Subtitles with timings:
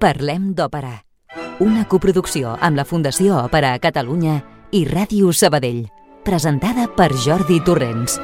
[0.00, 0.94] Parlem d'Òpera.
[1.60, 4.38] Una coproducció amb la Fundació Òpera a Catalunya
[4.72, 5.82] i Ràdio Sabadell.
[6.24, 8.14] Presentada per Jordi Torrents.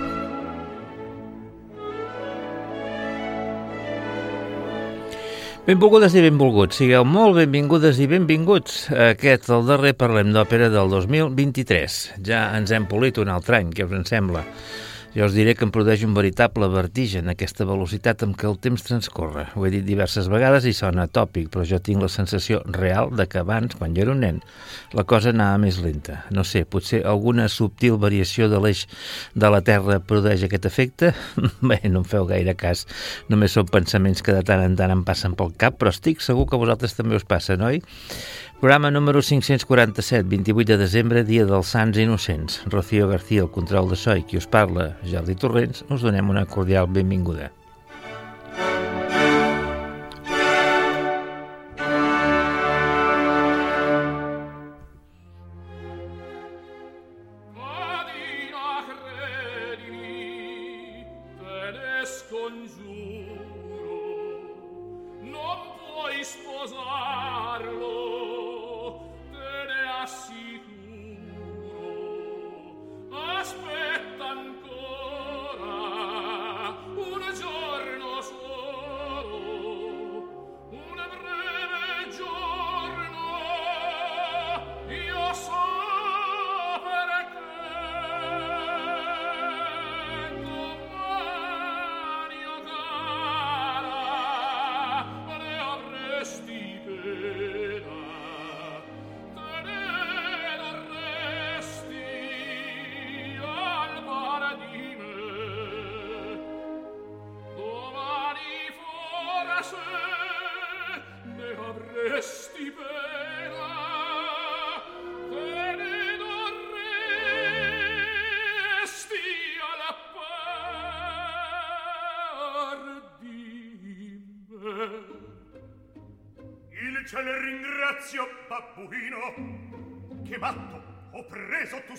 [5.69, 10.97] Benvolgudes i benvolguts, sigueu molt benvingudes i benvinguts a aquest, el darrer Parlem d'Òpera del
[10.97, 12.01] 2023.
[12.25, 14.47] Ja ens hem polit un altre any, què us en sembla?
[15.17, 18.83] Jo us diré que em produeix un veritable vertigen aquesta velocitat amb què el temps
[18.85, 19.47] transcorre.
[19.57, 23.25] Ho he dit diverses vegades i sona tòpic, però jo tinc la sensació real de
[23.25, 24.43] que abans, quan jo era un nen,
[24.93, 26.19] la cosa anava més lenta.
[26.37, 28.85] No sé, potser alguna subtil variació de l'eix
[29.33, 31.15] de la Terra produeix aquest efecte?
[31.73, 32.85] Bé, no em feu gaire cas.
[33.33, 36.45] Només són pensaments que de tant en tant em passen pel cap, però estic segur
[36.45, 37.81] que a vosaltres també us passa, oi?
[38.59, 42.63] Programa número 547, 28 de desembre, dia dels Sants Innocents.
[42.65, 46.47] Rocío García, el control de so i qui us parla, Jordi Torrents, us donem una
[46.49, 47.51] cordial benvinguda.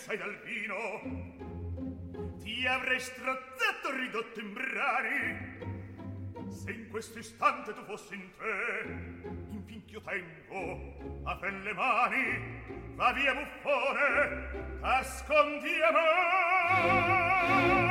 [0.07, 0.77] Sei dal vino.
[2.41, 5.65] Ti avrei strazzato ridotto in brani
[6.49, 9.25] se in questo istante tu fossi in te.
[9.51, 17.86] Infinch'io tengo a te le mani va via buffone ascondi a me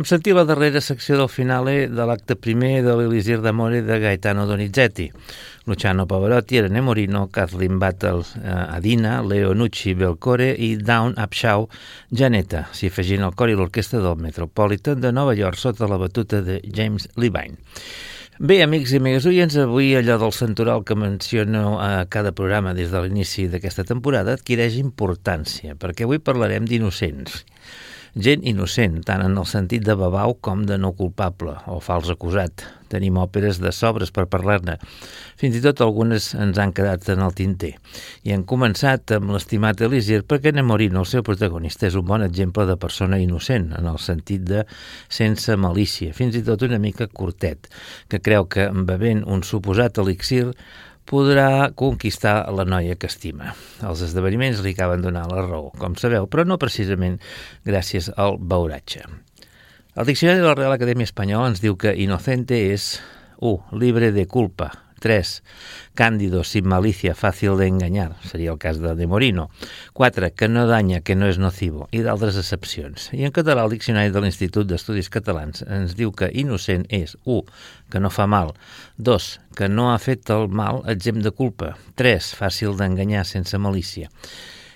[0.00, 4.46] Hem sentit la darrera secció del finale de l'acte primer de l'Elisir d'Amore de Gaetano
[4.48, 5.10] Donizetti.
[5.68, 11.68] Luciano Pavarotti, Irene Morino, Kathleen Battle, eh, Adina, Leo Nucci, Belcore i Down Upshaw,
[12.08, 16.40] Janetta, s'hi afegint el cor i l'orquestra del Metropolitan de Nova York sota la batuta
[16.48, 17.60] de James Levine.
[18.40, 22.88] Bé, amics i amigues oients, avui allò del centural que menciono a cada programa des
[22.88, 27.42] de l'inici d'aquesta temporada adquireix importància, perquè avui parlarem d'innocents
[28.14, 32.64] gent innocent, tant en el sentit de babau com de no culpable o fals acusat.
[32.90, 34.74] Tenim òperes de sobres per parlar-ne.
[35.38, 37.76] Fins i tot algunes ens han quedat en el tinter.
[38.26, 42.66] I han començat amb l'estimat Elisir perquè Nemorino, el seu protagonista, és un bon exemple
[42.66, 44.66] de persona innocent, en el sentit de
[45.06, 47.70] sense malícia, fins i tot una mica curtet,
[48.10, 50.48] que creu que bevent un suposat elixir
[51.10, 53.54] podrà conquistar la noia que estima.
[53.82, 57.18] Els esdeveniments li acaben donar la raó, com sabeu, però no precisament
[57.66, 59.02] gràcies al beuratge.
[59.98, 62.92] El Diccionari de la Real Acadèmia Espanyola ens diu que inocente és
[63.42, 63.74] 1.
[63.80, 65.32] Libre de culpa, 3.
[65.98, 69.48] Cándido, sin malicia, fàcil d'enganyar, seria el cas de De Morino.
[69.98, 70.30] 4.
[70.36, 73.08] Que no danya, que no és nocivo, i d'altres excepcions.
[73.16, 77.42] I en català el Diccionari de l'Institut d'Estudis Catalans ens diu que innocent és 1.
[77.90, 78.54] Que no fa mal.
[78.96, 79.28] 2.
[79.58, 81.74] Que no ha fet el mal exempt de culpa.
[81.98, 82.32] 3.
[82.38, 84.12] Fàcil d'enganyar sense malícia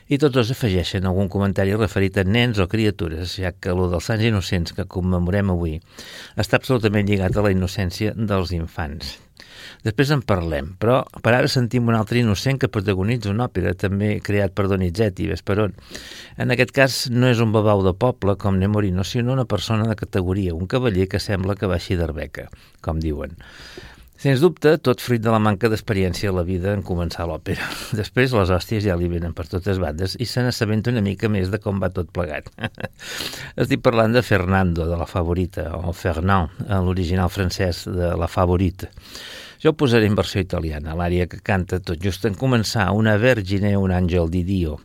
[0.09, 4.11] i tots dos afegeixen algun comentari referit a nens o criatures, ja que el dels
[4.11, 5.79] Sants Innocents que commemorem avui
[6.37, 9.19] està absolutament lligat a la innocència dels infants.
[9.85, 14.15] Després en parlem, però per ara sentim un altre innocent que protagonitza una òpera també
[14.25, 15.75] creat per Donizetti, ves per on.
[16.41, 19.97] En aquest cas no és un babau de poble com Nemorino, sinó una persona de
[20.01, 22.49] categoria, un cavaller que sembla que baixi d'Arbeca,
[22.85, 23.37] com diuen.
[24.25, 27.67] Sens dubte, tot fruit de la manca d'experiència a la vida en començar l'òpera.
[27.99, 31.51] Després les hòsties ja li venen per totes bandes i se n'assabenta una mica més
[31.53, 32.49] de com va tot plegat.
[33.61, 38.89] Estic parlant de Fernando, de la favorita, o Fernand, en l'original francès de la favorita.
[39.61, 43.93] Jo posaré en versió italiana, l'àrea que canta tot just en començar una vergine, un
[43.93, 44.81] àngel di Dio.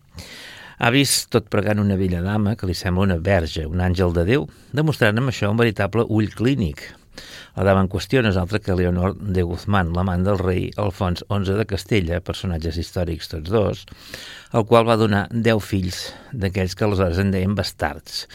[0.84, 4.28] Ha vist tot pregant una vella dama que li sembla una verge, un àngel de
[4.36, 6.90] Déu, demostrant amb això un veritable ull clínic.
[7.58, 11.26] La dama en qüestió no és altra que Leonor de Guzmán, l'amant del rei Alfons
[11.28, 13.86] XI de Castella, personatges històrics tots dos,
[14.54, 18.28] el qual va donar deu fills d'aquells que aleshores en deien bastards.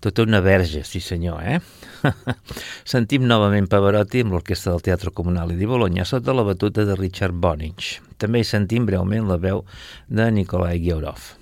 [0.00, 1.58] Tota una verge, sí senyor, eh?
[2.94, 6.96] Sentim novament Pavarotti amb l'Orquestra del Teatre Comunal i de Bologna sota la batuta de
[6.96, 7.98] Richard Bonich.
[8.20, 9.66] També hi sentim breument la veu
[10.08, 11.39] de Nikolai Giorov.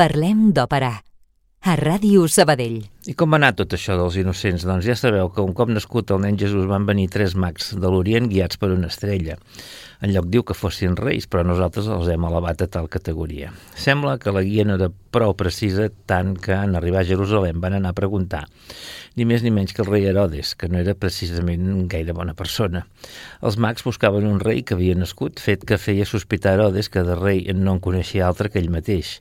[0.00, 0.94] Parlem d'òpera.
[1.68, 2.78] A Ràdio Sabadell.
[3.04, 4.62] I com va anar tot això dels innocents?
[4.64, 7.90] Doncs ja sabeu que un cop nascut el nen Jesús van venir tres mags de
[7.92, 9.36] l'Orient guiats per una estrella.
[10.00, 13.52] En lloc diu que fossin reis, però nosaltres els hem elevat a tal categoria.
[13.76, 17.76] Sembla que la guia no era prou precisa tant que en arribar a Jerusalem van
[17.76, 18.46] anar a preguntar
[19.20, 22.86] ni més ni menys que el rei Herodes, que no era precisament gaire bona persona.
[23.44, 27.20] Els mags buscaven un rei que havia nascut, fet que feia sospitar Herodes que de
[27.20, 29.18] rei no en coneixia altre que ell mateix.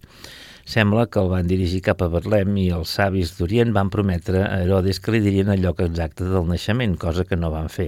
[0.69, 4.59] Sembla que el van dirigir cap a Betlem i els savis d'Orient van prometre a
[4.61, 7.87] Herodes que li dirien el lloc exacte del naixement, cosa que no van fer.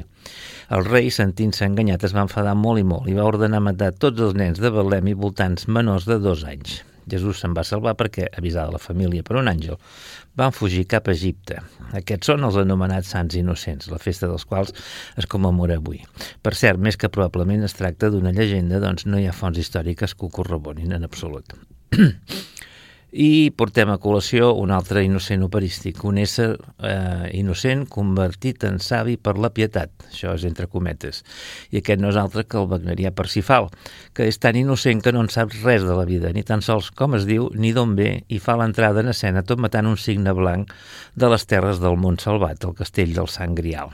[0.73, 4.23] El rei, sentint-se enganyat, es va enfadar molt i molt i va ordenar matar tots
[4.25, 6.79] els nens de Betlem i voltants menors de dos anys.
[7.11, 9.77] Jesús se'n va salvar perquè, avisada la família per un àngel,
[10.41, 11.59] van fugir cap a Egipte.
[12.01, 14.73] Aquests són els anomenats Sants Innocents, la festa dels quals
[15.21, 16.01] es commemora avui.
[16.41, 20.17] Per cert, més que probablement es tracta d'una llegenda, doncs no hi ha fonts històriques
[20.17, 21.53] que ho corroborin en absolut.
[23.11, 29.17] I portem a col·lació un altre innocent operístic, un ésser eh, innocent convertit en savi
[29.19, 31.19] per la pietat, això és entre cometes.
[31.75, 33.67] I aquest no és altre que el wagnerià Parsifal,
[34.15, 36.87] que és tan innocent que no en sap res de la vida, ni tan sols
[36.95, 40.31] com es diu, ni d'on ve, i fa l'entrada en escena tot matant un signe
[40.31, 40.71] blanc
[41.19, 43.91] de les terres del món salvat, el castell del Sant Grial.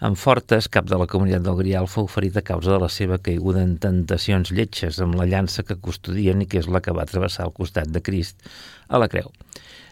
[0.00, 3.18] En Fortes, cap de la comunitat del Grial, fou ferit a causa de la seva
[3.20, 7.04] caiguda en tentacions lletges amb la llança que custodien i que és la que va
[7.10, 8.48] travessar el costat de Crist
[8.88, 9.28] a la creu.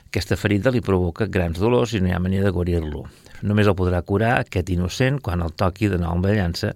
[0.09, 3.05] Aquesta ferida li provoca grans dolors i no hi ha manera de guarir-lo.
[3.43, 6.73] Només el podrà curar aquest innocent quan el toqui de nou amb la llança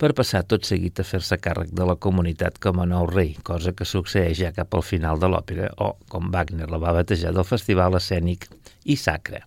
[0.00, 3.74] per passar tot seguit a fer-se càrrec de la comunitat com a nou rei, cosa
[3.76, 7.46] que succeeix ja cap al final de l'òpera o, com Wagner la va batejar, del
[7.46, 8.48] festival escènic
[8.90, 9.44] i sacre.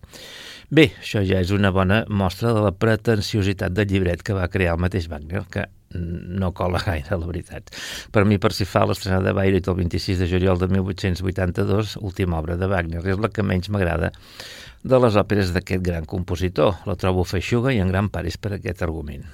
[0.74, 4.74] Bé, això ja és una bona mostra de la pretensiositat del llibret que va crear
[4.74, 7.70] el mateix Wagner, que no cola gaire, la veritat.
[8.10, 12.66] Per mi, Parsifal, estrenada de Bayreuth el 26 de juliol de 1882, última obra de
[12.66, 14.10] Wagner, és la que menys m'agrada
[14.84, 16.76] de les òperes d'aquest gran compositor.
[16.88, 19.24] La trobo feixuga i en gran part és per aquest argument.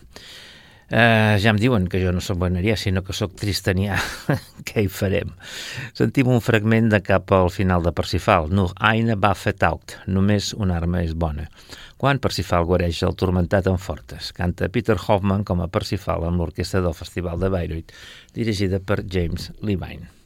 [0.91, 3.99] Eh, ja em diuen que jo no soc wagnerià, sinó que sóc tristanià.
[4.67, 5.31] Què hi farem?
[5.95, 8.51] Sentim un fragment de cap al final de Parsifal.
[8.51, 9.99] Nur eine Waffe taugt.
[10.11, 11.47] Només una arma és bona.
[12.01, 14.33] Quan Parsifal guareix el tormentat en fortes.
[14.35, 18.01] Canta Peter Hoffman com a Parsifal amb l'orquestra del Festival de Bayreuth,
[18.35, 20.20] dirigida per James Levine.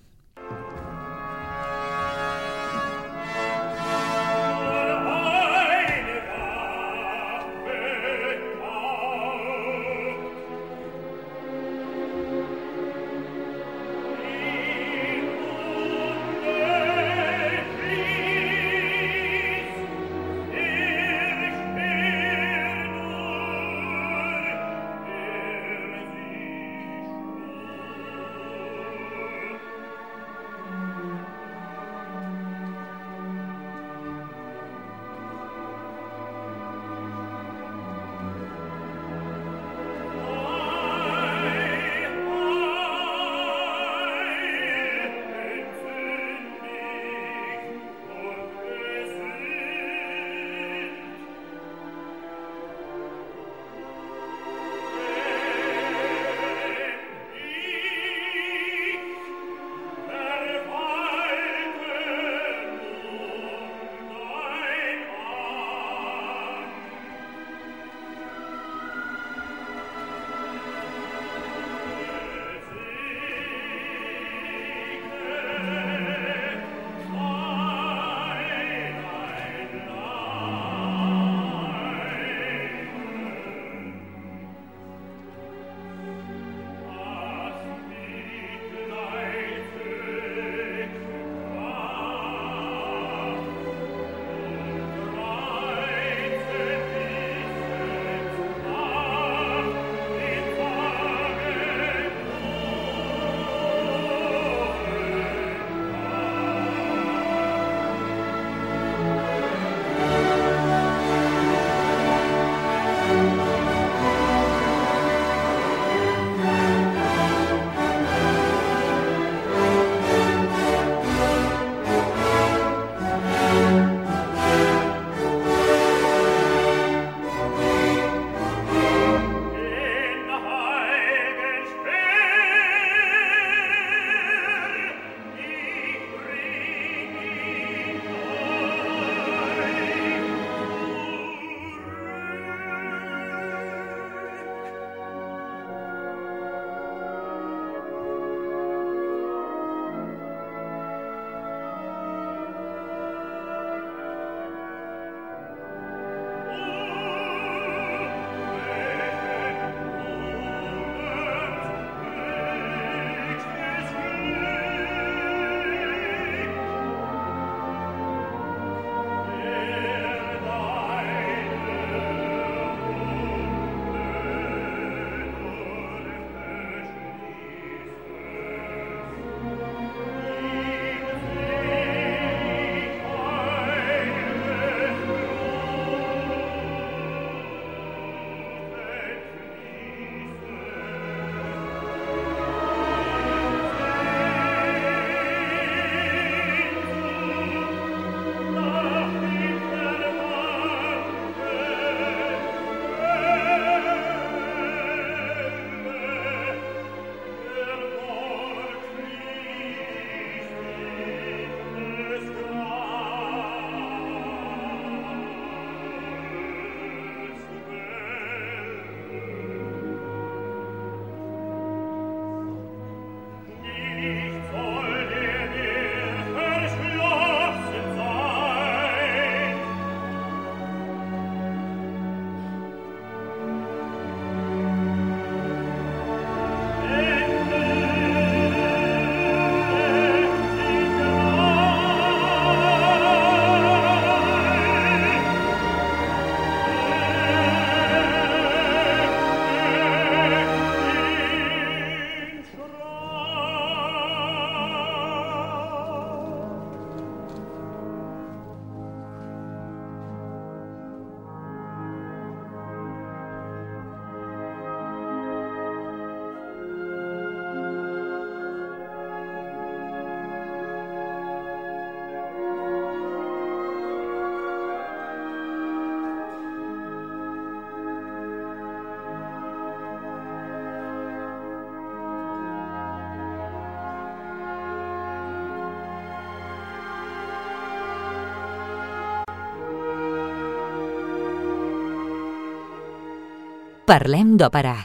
[293.85, 294.79] Parlem d'òpera,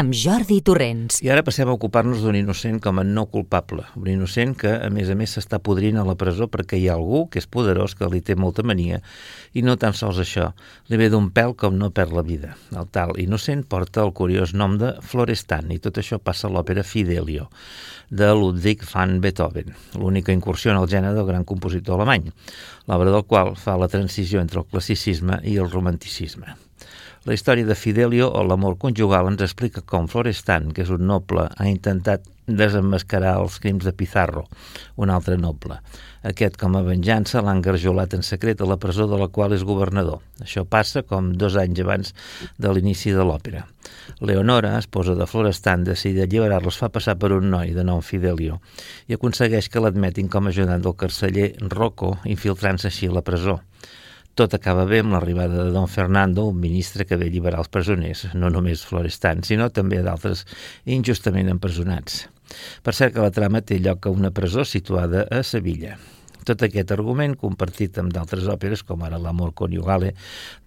[0.00, 1.18] amb Jordi Torrents.
[1.20, 3.82] I ara passem a ocupar-nos d'un innocent com a no culpable.
[4.00, 6.94] Un innocent que, a més a més, s'està podrint a la presó perquè hi ha
[6.96, 9.02] algú que és poderós, que li té molta mania,
[9.52, 10.46] i no tan sols això,
[10.88, 12.54] li ve d'un pèl com no perd la vida.
[12.72, 16.86] El tal innocent porta el curiós nom de Florestan, i tot això passa a l'òpera
[16.94, 17.50] Fidelio,
[18.08, 22.32] de Ludwig van Beethoven, l'única incursió en el gènere del gran compositor alemany,
[22.88, 26.56] l'obra del qual fa la transició entre el classicisme i el romanticisme.
[27.28, 31.42] La història de Fidelio o l'amor conjugal ens explica com Florestan, que és un noble,
[31.52, 34.46] ha intentat desemmascarar els crims de Pizarro,
[34.96, 35.76] un altre noble.
[36.30, 39.66] Aquest, com a venjança, l'ha engarjolat en secret a la presó de la qual és
[39.68, 40.24] governador.
[40.40, 42.16] Això passa com dos anys abans
[42.56, 43.66] de l'inici de l'òpera.
[44.24, 48.62] Leonora, esposa de Florestan, decidit alliberar-los fa passar per un noi de nom Fidelio
[49.08, 53.60] i aconsegueix que l'admetin com a ajudant del carceller Rocco, infiltrant-se així a la presó.
[54.38, 58.28] Tot acaba bé amb l'arribada de Don Fernando, un ministre que ve alliberar els presoners,
[58.34, 60.44] no només Florestan, sinó també d'altres
[60.86, 62.22] injustament empresonats.
[62.82, 65.98] Per cert que la trama té lloc a una presó situada a Sevilla.
[66.46, 70.14] Tot aquest argument, compartit amb d'altres òperes, com ara L'amor coniugale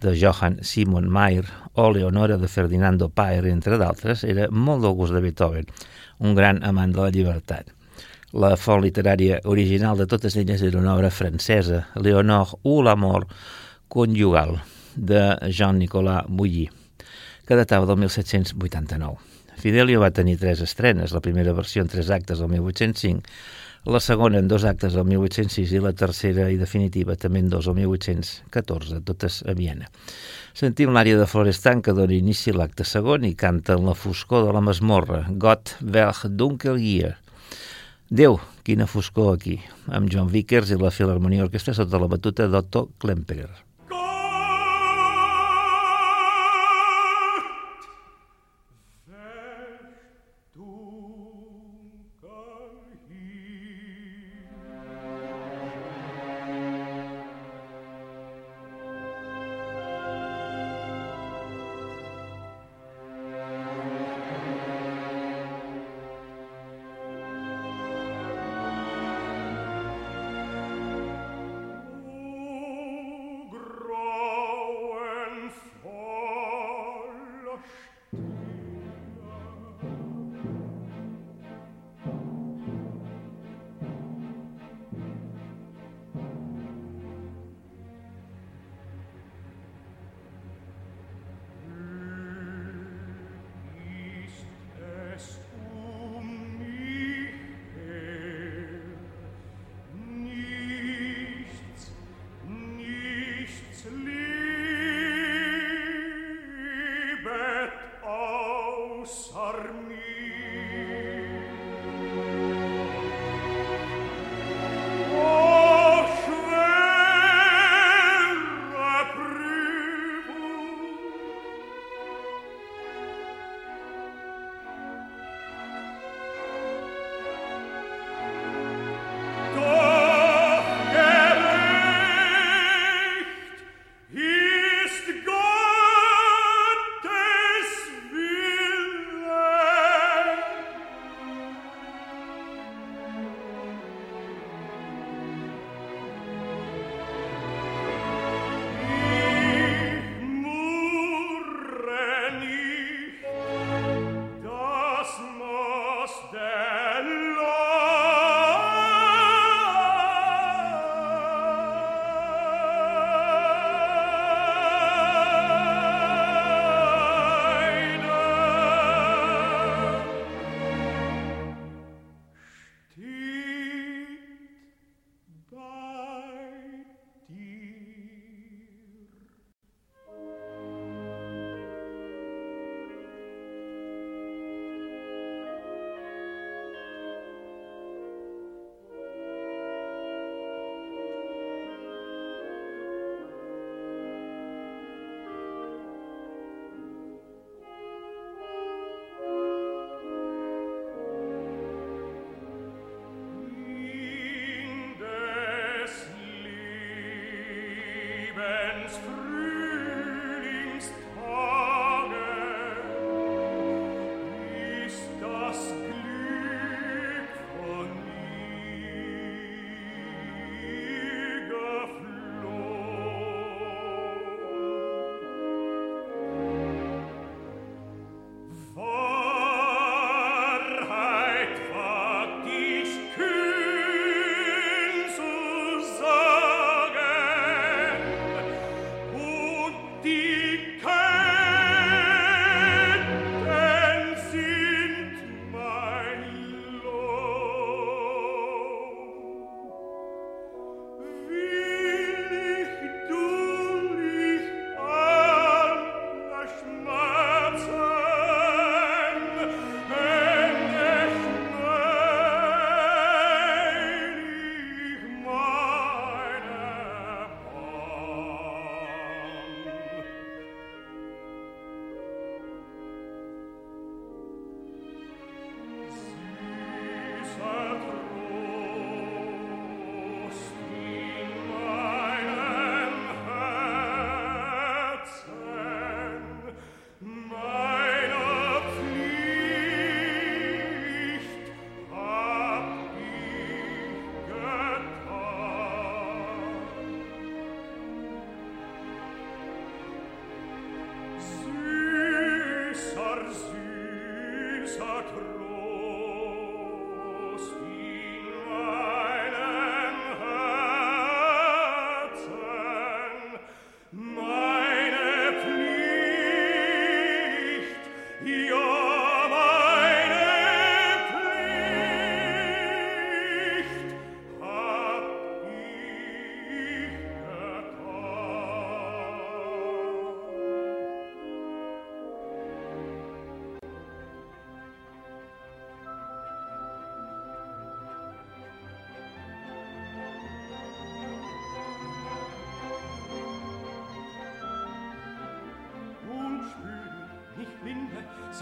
[0.04, 5.16] de Johann Simon Mayer o Leonora de Ferdinando Paer, entre d'altres, era molt del gust
[5.18, 5.72] de Beethoven,
[6.20, 7.74] un gran amant de la llibertat.
[8.34, 13.28] La font literària original de totes elles era una obra francesa, Léonore ou l'amor
[13.94, 14.58] conjugal,
[14.96, 16.66] de Jean-Nicolas Bouilly,
[17.46, 19.22] que datava del 1789.
[19.62, 23.22] Fidelio va tenir tres estrenes, la primera versió en tres actes el 1805,
[23.86, 27.68] la segona en dos actes el 1806 i la tercera i definitiva també en dos
[27.68, 29.92] el 1814, totes a Viena.
[30.58, 34.58] Sentim l'àrea de Florestan que dona inici l'acte segon i canta en la foscor de
[34.58, 37.18] la masmorra, Gott welch dunkel hier,
[38.12, 38.36] Déu,
[38.68, 43.50] quina foscor aquí, amb John Vickers i la Filharmonia Orquestra sota la batuta d'Otto Klemperer.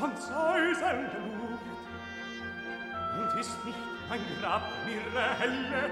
[0.01, 1.61] von Säuseln gelugt,
[3.19, 3.77] und ist nicht
[4.09, 5.03] mein Grab mir
[5.37, 5.91] helle,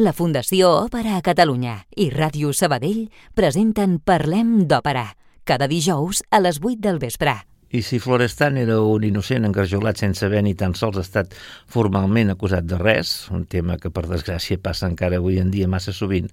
[0.00, 3.02] La Fundació Òpera a Catalunya i Ràdio Sabadell
[3.36, 5.02] presenten Parlem d'Òpera,
[5.44, 7.34] cada dijous a les 8 del vespre.
[7.68, 11.36] I si Florestan era un innocent engarjolat sense haver ni tan sols estat
[11.68, 15.92] formalment acusat de res, un tema que per desgràcia passa encara avui en dia massa
[15.92, 16.32] sovint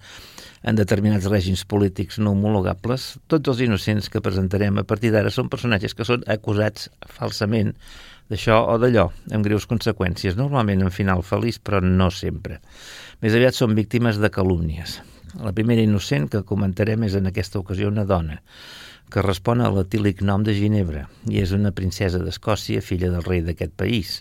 [0.64, 5.52] en determinats règims polítics no homologables, tots els innocents que presentarem a partir d'ara són
[5.52, 6.88] personatges que són acusats
[7.20, 7.76] falsament
[8.32, 12.60] d'això o d'allò, amb greus conseqüències, normalment en final feliç, però no sempre.
[13.18, 15.00] Més aviat són víctimes de calúmnies.
[15.42, 18.38] La primera innocent que comentarem és en aquesta ocasió una dona,
[19.10, 23.42] que respon a l'atílic nom de Ginebra i és una princesa d'Escòcia, filla del rei
[23.42, 24.20] d'aquest país.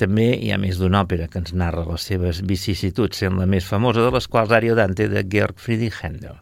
[0.00, 3.68] També hi ha més d'una òpera que ens narra les seves vicissituds, sent la més
[3.68, 6.40] famosa de les quals Ariodante de Georg Friedrich Händel.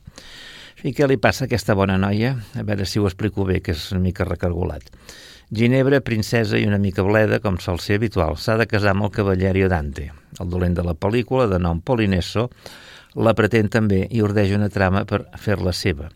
[0.88, 2.36] I què li passa a aquesta bona noia?
[2.56, 4.88] A veure si ho explico bé, que és una mica recargolat.
[5.50, 9.12] Ginebra, princesa i una mica bleda, com sol ser habitual, s'ha de casar amb el
[9.14, 10.10] cavaller Ariodante.
[10.36, 12.50] El dolent de la pel·lícula, de nom Polinesso,
[13.16, 16.10] la pretén també i ordeix una trama per fer-la seva.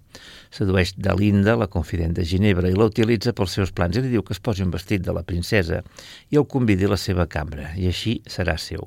[0.52, 4.20] Sedueix Dalinda, la confident de Ginebra, i la utilitza pels seus plans i li diu
[4.20, 5.80] que es posi un vestit de la princesa
[6.28, 8.84] i el convidi a la seva cambra, i així serà seu.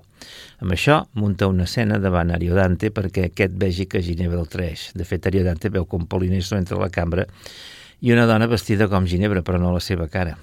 [0.62, 4.92] Amb això, munta una escena davant Ariodante perquè aquest vegi que Ginebra el traeix.
[4.94, 7.26] De fet, Ariodante veu com Polinesso entra a la cambra
[8.02, 10.36] i una dona vestida com Ginebra, però no la seva cara.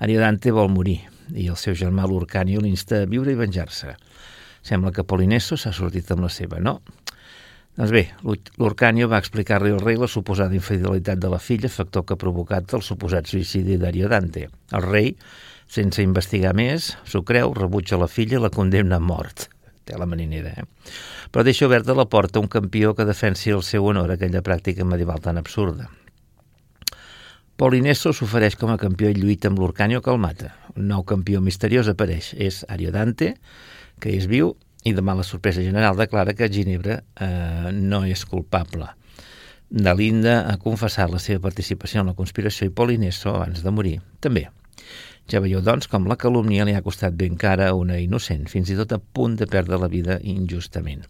[0.00, 1.00] Ariodante vol morir
[1.36, 3.94] i el seu germà l'Urcanio l'insta a viure i venjar-se.
[4.62, 6.80] Sembla que Polinesso s'ha sortit amb la seva, no?
[7.76, 8.02] Doncs bé,
[8.58, 12.74] l'Urcanio va explicar-li al rei la suposada infidelitat de la filla, factor que ha provocat
[12.76, 14.48] el suposat suïcidi d'Ariodante.
[14.76, 15.14] El rei,
[15.70, 19.46] sense investigar més, s'ho creu, rebutja la filla i la condemna a mort.
[19.86, 20.66] Té la maninera, eh?
[21.30, 25.22] Però deixa oberta la porta un campió que defensi el seu honor aquella pràctica medieval
[25.22, 25.88] tan absurda.
[27.60, 30.54] Polinesso s'ofereix com a campió i lluita amb l'Urcanio que el mata.
[30.80, 32.30] Un nou campió misteriós apareix.
[32.40, 33.34] És Ariodante,
[34.00, 34.54] que és viu
[34.88, 38.88] i de mala sorpresa general declara que Ginebra eh, no és culpable.
[39.68, 44.46] Dalinda ha confessat la seva participació en la conspiració i Polinesso, abans de morir, també.
[45.28, 48.72] Ja veieu, doncs, com la calúmnia li ha costat ben cara a una innocent, fins
[48.72, 51.04] i tot a punt de perdre la vida injustament.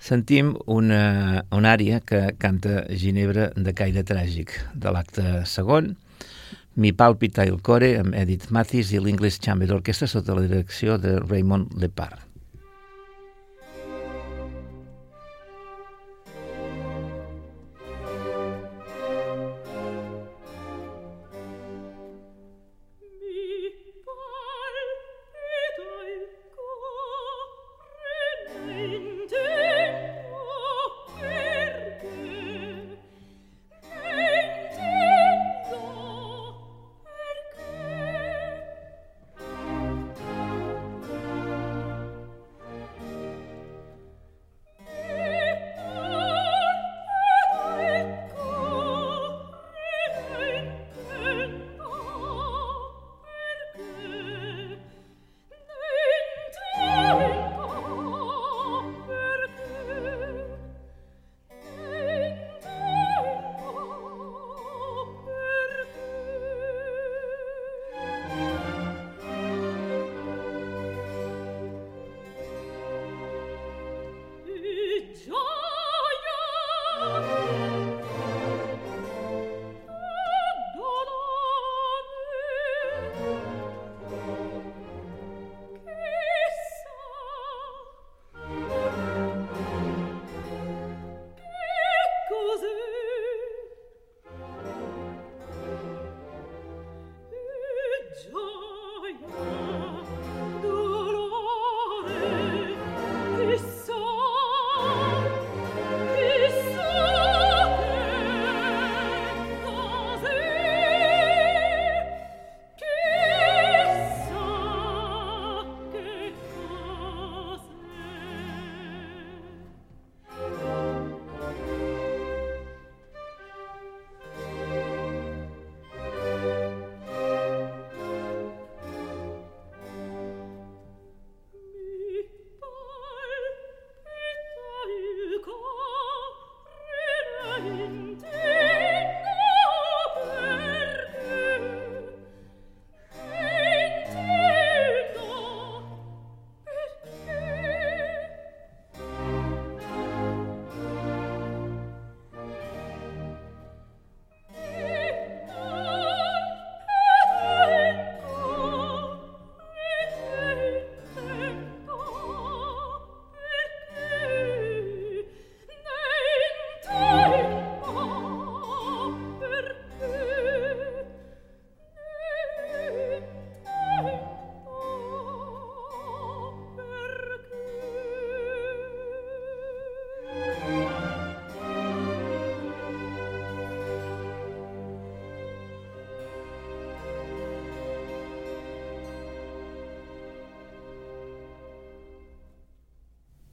[0.00, 5.94] Sentim una, una àrea que canta Ginebra de caire tràgic, de l'acte segon,
[6.80, 11.18] Mi palpita il core, amb Edith Mathis i l'English Chamber Orchestra sota la direcció de
[11.18, 12.29] Raymond Lepard.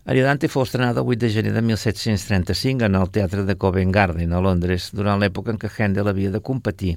[0.07, 4.31] Ariodante fou estrenada el 8 de gener de 1735 en el Teatre de Covent Garden,
[4.31, 6.93] a Londres, durant l'època en què Handel havia de competir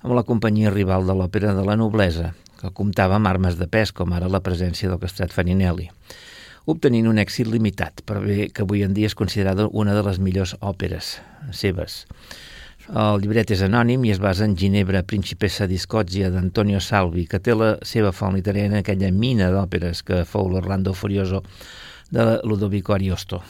[0.00, 3.92] amb la companyia rival de l'òpera de la noblesa, que comptava amb armes de pes,
[3.92, 5.90] com ara la presència del castrat Faninelli,
[6.64, 10.16] obtenint un èxit limitat, per bé que avui en dia és considerada una de les
[10.16, 11.18] millors òperes
[11.52, 12.06] seves.
[12.88, 17.52] El llibret és anònim i es basa en Ginebra, Principessa d'Escòcia, d'Antonio Salvi, que té
[17.52, 21.44] la seva font literària en aquella mina d'òperes que fou l'Orlando Furioso
[22.12, 23.40] de Ludovico Ariosto.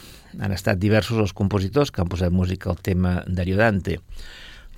[0.40, 3.98] Han estat diversos els compositors que han posat música al tema d'Ariodante.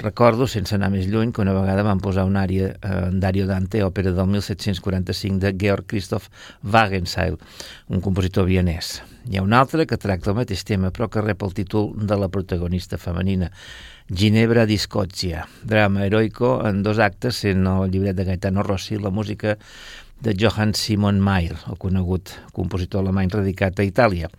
[0.01, 3.85] Recordo, sense anar més lluny, que una vegada van posar una àrea eh, d'Ario Dante,
[3.87, 6.27] òpera del 1745 de Georg Christoph
[6.67, 7.37] Wagenseil,
[7.87, 8.97] un compositor vienès.
[9.31, 12.19] Hi ha un altre que tracta el mateix tema, però que rep el títol de
[12.19, 13.53] la protagonista femenina,
[14.11, 19.55] Ginebra d'Escòcia, drama heroico en dos actes, sent el llibret de Gaetano Rossi la música
[20.21, 24.31] de Johann Simon Mayer, el conegut compositor alemany radicat a Itàlia.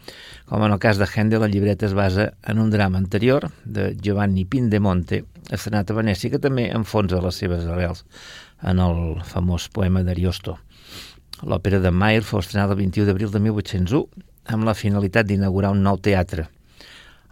[0.49, 3.91] Com en el cas de Händel, el llibret es basa en un drama anterior de
[4.01, 8.05] Giovanni Pindemonte, estrenat a Venècia, que també enfonsa les seves arrels
[8.63, 10.57] en el famós poema d'Ariosto.
[11.43, 14.05] L'òpera de Mayer fou estrenada el 21 d'abril de 1801
[14.55, 16.47] amb la finalitat d'inaugurar un nou teatre,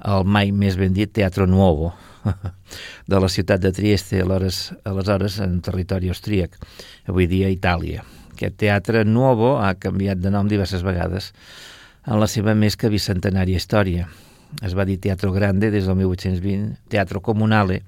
[0.04, 1.94] el mai més ben dit Teatro Nuovo,
[3.12, 6.58] de la ciutat de Trieste, aleshores, aleshores en territori austríac,
[7.08, 8.04] avui dia Itàlia.
[8.44, 11.30] Aquest teatre Nuovo ha canviat de nom diverses vegades
[12.04, 14.10] en la seva més que bicentenària història.
[14.60, 17.80] Es va dir Teatro Grande des del 1820, Teatro Comunale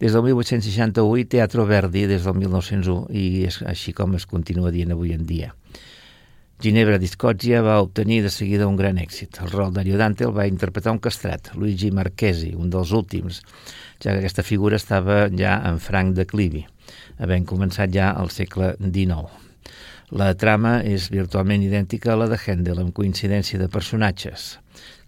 [0.00, 4.72] des del 1861 i Teatro Verdi des del 1901 i és així com es continua
[4.72, 5.52] dient avui en dia.
[6.62, 9.42] Ginebra d'Escòcia va obtenir de seguida un gran èxit.
[9.44, 13.42] El rol d'Ariodante el va interpretar un castrat, Luigi Marchesi, un dels últims,
[14.00, 16.64] ja que aquesta figura estava ja en franc declivi,
[17.18, 19.41] havent començat ja al segle XIX.
[20.12, 24.58] La trama és virtualment idèntica a la de Händel, amb coincidència de personatges.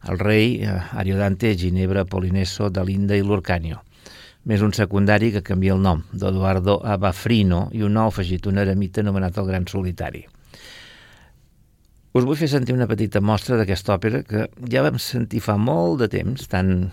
[0.09, 3.83] El rei, eh, Ariodante, Ginebra, Polineso, Dalinda i Lurcanio.
[4.49, 9.03] Més un secundari que canvia el nom, d'Eduardo Abafrino, i un nou afegit, un eremita
[9.03, 10.25] anomenat el Gran Solitari.
[12.15, 16.01] Us vull fer sentir una petita mostra d'aquesta òpera que ja vam sentir fa molt
[16.01, 16.89] de temps, tant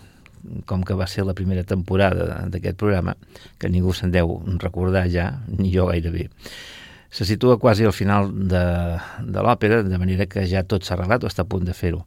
[0.65, 3.15] com que va ser la primera temporada d'aquest programa,
[3.57, 6.27] que ningú se'n deu recordar ja, ni jo gairebé
[7.11, 8.63] se situa quasi al final de,
[9.19, 12.05] de l'òpera, de manera que ja tot s'ha arreglat o està a punt de fer-ho.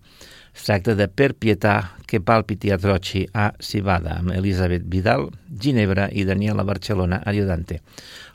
[0.55, 1.75] Es tracta de Per pietà
[2.07, 5.29] que palpiti atroci a Civada, amb Elisabet Vidal,
[5.61, 7.83] Ginebra i Daniela Barcelona Ariodante.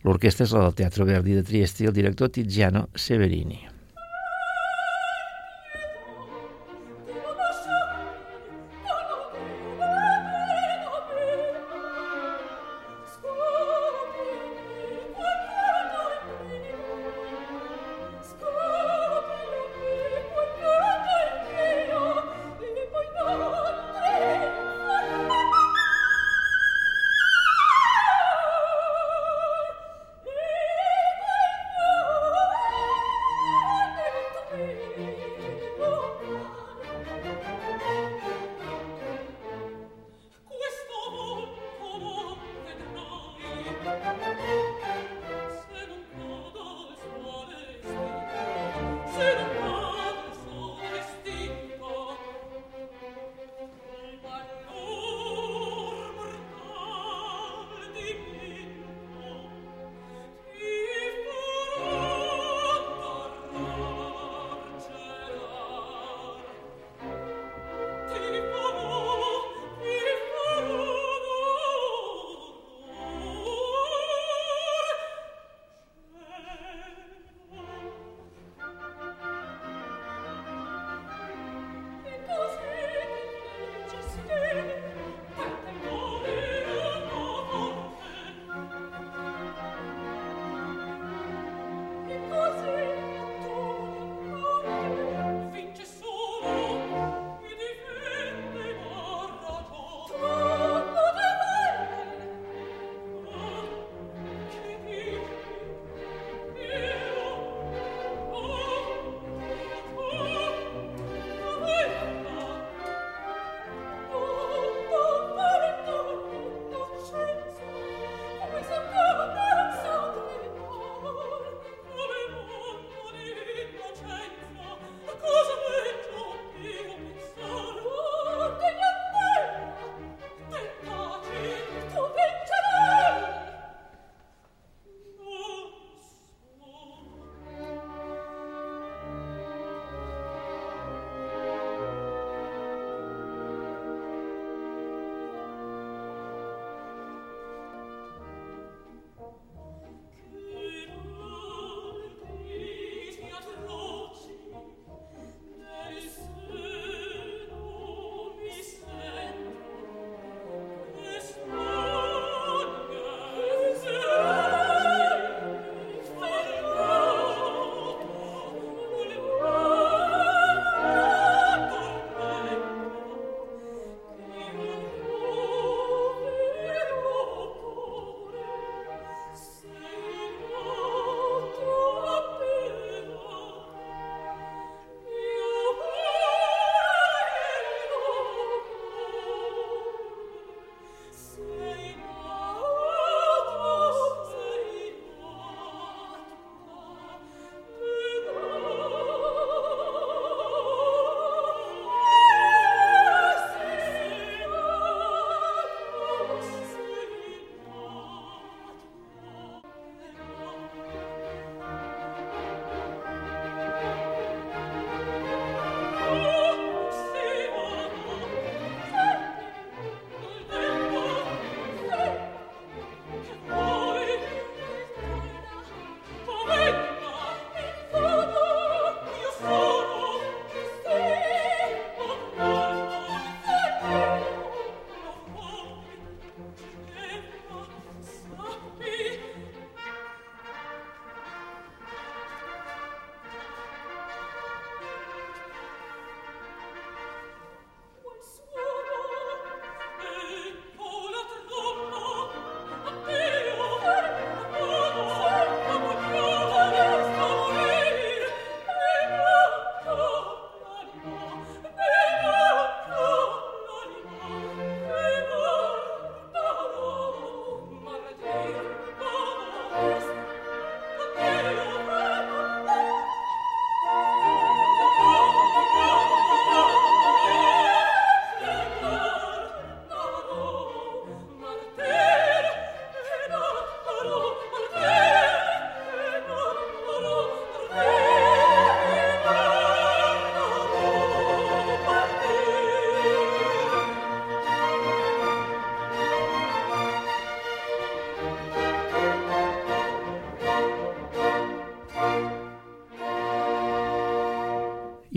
[0.03, 3.78] L'orquestra és la del Teatro Verdi de Trieste i el director Tiziano Severini.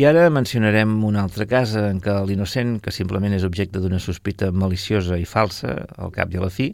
[0.02, 4.48] I ara mencionarem un altre cas en què l'innocent, que simplement és objecte d'una sospita
[4.50, 6.72] maliciosa i falsa, al cap i a la fi,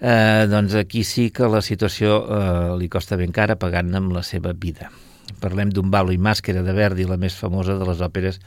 [0.00, 4.24] eh, doncs aquí sí que la situació eh, li costa ben cara pagant amb la
[4.26, 4.90] seva vida.
[5.44, 8.40] Parlem d'un balo i màscara de Verdi, la més famosa de les òperes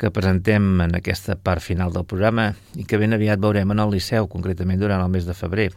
[0.00, 3.92] que presentem en aquesta part final del programa i que ben aviat veurem en el
[3.92, 5.68] Liceu, concretament durant el mes de febrer.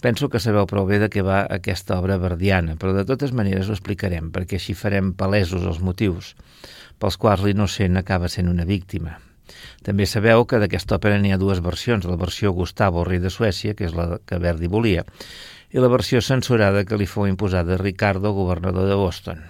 [0.00, 3.68] Penso que sabeu prou bé de què va aquesta obra verdiana, però de totes maneres
[3.68, 6.32] ho explicarem, perquè així farem palesos els motius
[7.02, 9.16] pels quals l'innocent acaba sent una víctima.
[9.82, 13.74] També sabeu que d'aquesta òpera n'hi ha dues versions, la versió Gustavo, rei de Suècia,
[13.74, 15.02] que és la que Verdi volia,
[15.74, 19.42] i la versió censurada que li fou imposada a Ricardo, governador de Boston.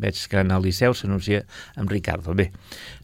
[0.00, 1.42] Veig que en el Liceu s'anuncia
[1.76, 2.34] amb Ricardo.
[2.38, 2.48] Bé,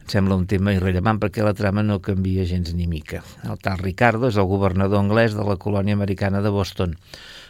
[0.01, 3.21] em sembla un tema irrellevant perquè la trama no canvia gens ni mica.
[3.45, 6.95] El tal Ricardo és el governador anglès de la colònia americana de Boston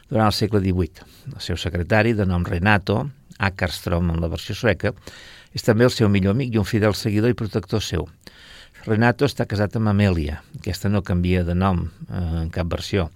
[0.09, 1.07] durant el segle XVIII.
[1.35, 3.05] El seu secretari, de nom Renato,
[3.39, 4.91] Ackerstrom en la versió sueca,
[5.55, 8.09] és també el seu millor amic i un fidel seguidor i protector seu.
[8.85, 13.09] Renato està casat amb Amèlia, aquesta no canvia de nom eh, en cap versió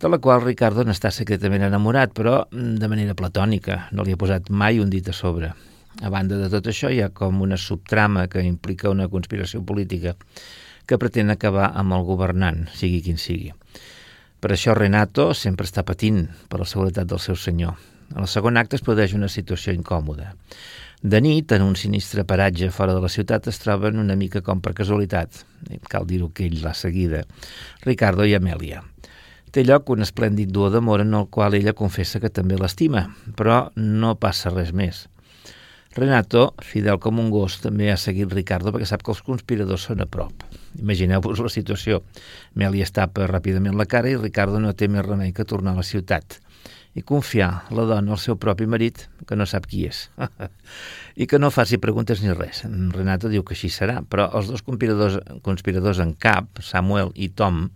[0.00, 4.20] de la qual Ricardo n'està secretament enamorat, però mm, de manera platònica, no li ha
[4.20, 5.52] posat mai un dit a sobre.
[6.00, 10.14] A banda de tot això, hi ha com una subtrama que implica una conspiració política
[10.88, 13.52] que pretén acabar amb el governant, sigui quin sigui.
[14.40, 17.76] Per això Renato sempre està patint per la seguretat del seu senyor.
[18.14, 20.32] En el segon acte es produeix una situació incòmoda.
[21.02, 24.64] De nit, en un sinistre paratge fora de la ciutat, es troben una mica com
[24.64, 25.44] per casualitat,
[25.92, 27.22] cal dir-ho que ell l'ha seguida,
[27.84, 28.80] Ricardo i Amèlia.
[29.50, 33.64] Té lloc un esplèndid duo d'amor en el qual ella confessa que també l'estima, però
[33.74, 35.08] no passa res més.
[35.96, 40.04] Renato, fidel com un gos, també ha seguit Ricardo perquè sap que els conspiradors són
[40.04, 40.44] a prop.
[40.78, 42.04] Imagineu-vos la situació.
[42.54, 45.80] Meli es tapa ràpidament la cara i Ricardo no té més remei que tornar a
[45.80, 46.38] la ciutat
[46.94, 50.04] i confiar la dona al seu propi marit, que no sap qui és,
[51.22, 52.62] i que no faci preguntes ni res.
[52.94, 57.68] Renato diu que així serà, però els dos conspiradors, conspiradors en cap, Samuel i Tom,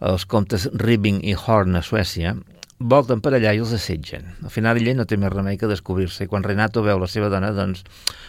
[0.00, 2.34] els comtes Ribbing i Horn a Suècia,
[2.78, 4.28] volten per allà i els assetgen.
[4.44, 7.30] Al final ell no té més remei que descobrir-se i quan Renato veu la seva
[7.32, 7.82] dona, doncs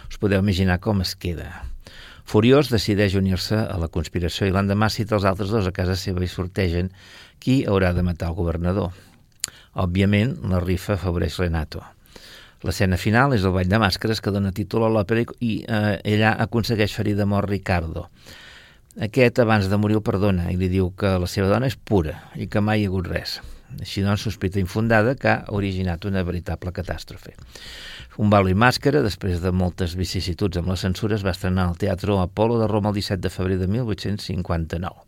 [0.09, 1.51] us podeu imaginar com es queda.
[2.29, 6.21] Furiós, decideix unir-se a la conspiració i l'endemà cita els altres dos a casa seva
[6.21, 6.91] i sortegen
[7.41, 8.91] qui haurà de matar el governador.
[9.73, 11.81] Òbviament, la rifa afavoreix Renato.
[12.65, 16.33] L'escena final és el ball de màscares que dona títol a l'òpera i eh, ella
[16.43, 18.09] aconsegueix ferir de mort Ricardo.
[18.97, 22.15] Aquest, abans de morir, el perdona i li diu que la seva dona és pura
[22.33, 23.35] i que mai hi ha hagut res.
[23.77, 27.35] Així doncs, sospita infundada que ha originat una veritable catàstrofe.
[28.17, 32.17] Un balo i màscara, després de moltes vicissituds amb les censures, va estrenar al Teatre
[32.17, 35.05] Apolo de Roma el 17 de febrer de 1859.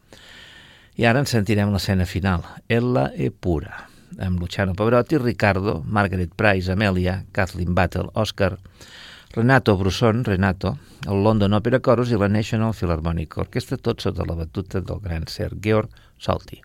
[1.01, 3.87] I ara en sentirem l'escena final, Ella e pura,
[4.19, 8.59] amb Luciano Pavarotti, Ricardo, Margaret Price, Amelia, Kathleen Battle, Oscar,
[9.33, 10.77] Renato Brusson, Renato,
[11.07, 15.23] el London Opera Chorus i la National Philharmonic Orchestra, tot sota la batuta del gran
[15.31, 16.59] Sir Georg Solti.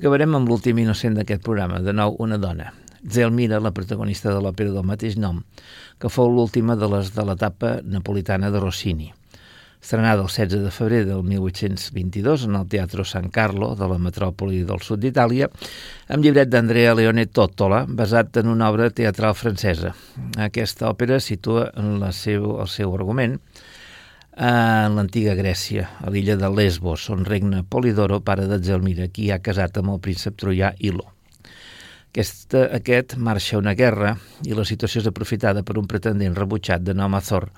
[0.00, 2.70] Acabarem amb l'últim innocent d'aquest programa, de nou una dona.
[3.04, 5.42] Zelmira, la protagonista de l'òpera del mateix nom,
[6.00, 9.10] que fou l'última de les de l'etapa napolitana de Rossini.
[9.80, 14.62] Estrenada el 16 de febrer del 1822 en el Teatro San Carlo de la metròpoli
[14.68, 15.48] del sud d'Itàlia,
[16.08, 19.92] amb llibret d'Andrea Leone Tottola, basat en una obra teatral francesa.
[20.36, 23.36] Aquesta òpera situa en la seu, el seu argument
[24.36, 29.40] en l'antiga Grècia, a l'illa de Lesbos, on regna Polidoro, pare de Zelmira, qui ha
[29.42, 31.06] casat amb el príncep troià Ilo.
[32.10, 34.16] Aquest, aquest marxa una guerra
[34.46, 37.50] i la situació és aprofitada per un pretendent rebutjat de nom Azor,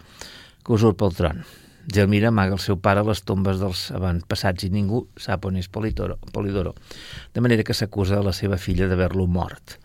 [0.65, 1.45] que usurpa el tron.
[1.93, 5.69] Zelmira amaga el seu pare a les tombes dels avantpassats i ningú sap on és
[5.69, 6.77] Polidoro, Polidoro
[7.35, 9.79] de manera que s'acusa la seva filla d'haver-lo mort.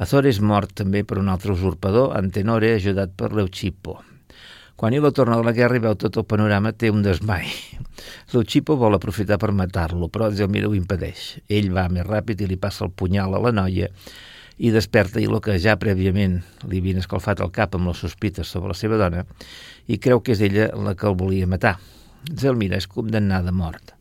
[0.00, 4.00] Azor és mort també per un altre usurpador, Antenore, ajudat per Leucipo,
[4.76, 7.48] quan Hilo torna de la guerra i veu tot el panorama, té un desmai.
[8.34, 11.38] L'Uchipo vol aprofitar per matar-lo, però Zelmira ho impedeix.
[11.48, 13.90] Ell va més ràpid i li passa el punyal a la noia
[14.58, 18.70] i desperta Hilo, que ja prèviament li havien escalfat el cap amb les sospites sobre
[18.70, 19.24] la seva dona,
[19.86, 21.76] i creu que és ella la que el volia matar.
[22.30, 23.94] Zelmira és condemnada a mort.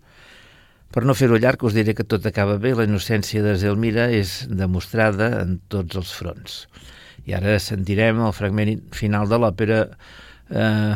[0.93, 2.75] Per no fer-ho llarg, us diré que tot acaba bé.
[2.77, 6.57] La innocència de Zelmira és demostrada en tots els fronts.
[7.25, 9.79] I ara sentirem el fragment final de l'òpera
[10.53, 10.95] eh,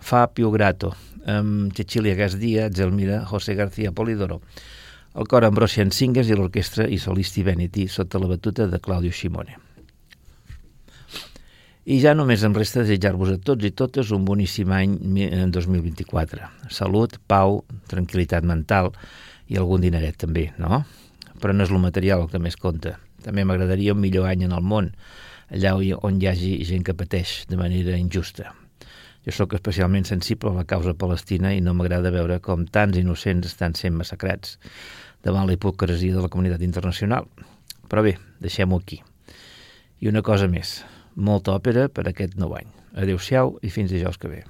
[0.00, 0.94] fa Pio Grato,
[1.28, 4.40] amb Cecilia Gasdia, Zelmira, José García Polidoro,
[5.14, 9.56] el cor Ambrosian Singers i l'orquestra i solisti Veneti sota la batuta de Claudio Simone.
[11.88, 14.98] I ja només em resta desitjar-vos a tots i totes un boníssim any
[15.54, 16.50] 2024.
[16.68, 18.92] Salut, pau, tranquil·litat mental
[19.48, 20.82] i algun dineret també, no?
[21.40, 22.98] Però no és el material el que més compta.
[23.24, 24.92] També m'agradaria un millor any en el món,
[25.48, 28.52] allà on hi hagi gent que pateix de manera injusta.
[29.28, 33.50] Jo sóc especialment sensible a la causa palestina i no m'agrada veure com tants innocents
[33.50, 34.56] estan sent massacrats
[35.26, 37.28] davant la hipocresia de la comunitat internacional.
[37.92, 39.02] Però bé, deixem-ho aquí.
[40.00, 40.78] I una cosa més,
[41.12, 42.72] molta òpera per aquest nou any.
[42.96, 44.46] Adéu-siau i fins dijous que ve.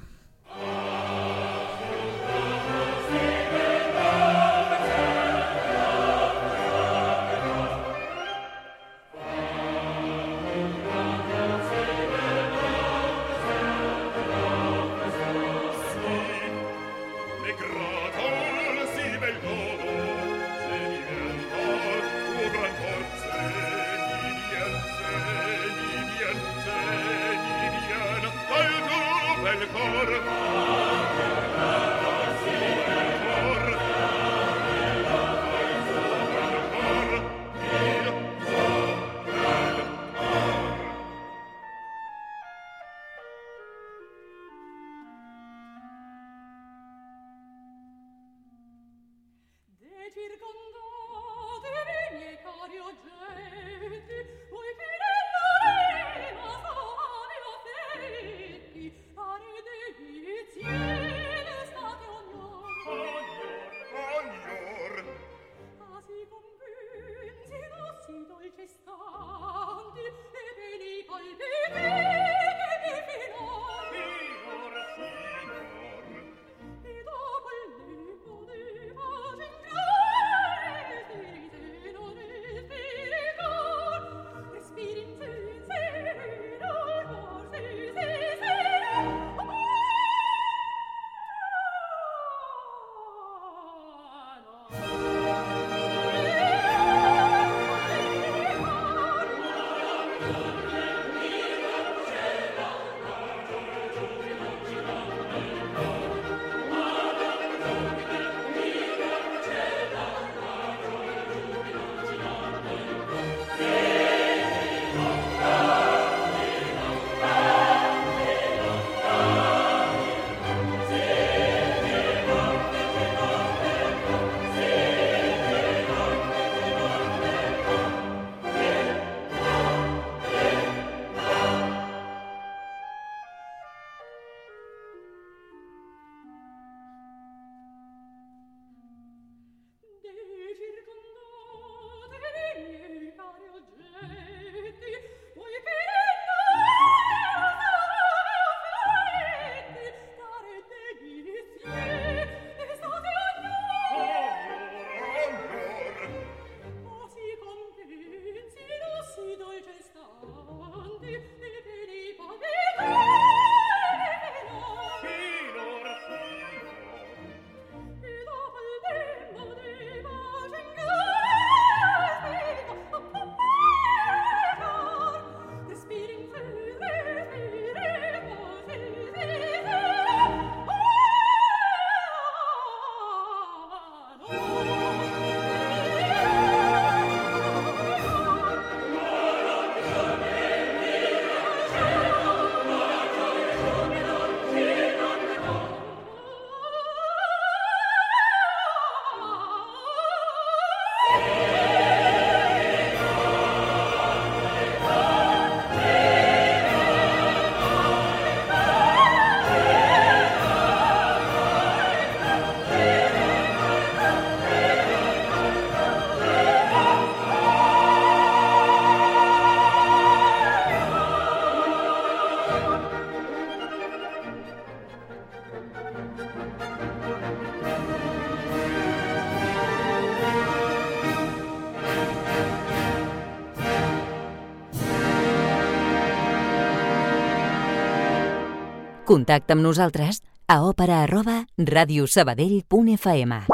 [239.09, 240.21] Contacta amb nosaltres
[240.53, 241.41] a òpera arroba
[241.73, 243.45] radiosabadell.fm.